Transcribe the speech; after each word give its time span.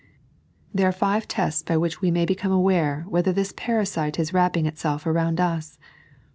There 0.73 0.87
are 0.87 0.91
five 0.91 1.27
tests 1.27 1.61
by 1.61 1.77
which 1.77 2.01
we 2.01 2.09
may 2.09 2.25
become 2.25 2.51
aware 2.51 3.05
whether 3.07 3.31
this 3.31 3.53
parasite 3.55 4.17
is 4.17 4.33
wrapping 4.33 4.65
itself 4.65 5.05
around 5.05 5.39
us. 5.39 5.77